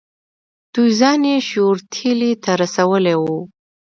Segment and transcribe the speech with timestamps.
[0.73, 3.39] دوی ځان یې شیورتیلي ته رسولی وو.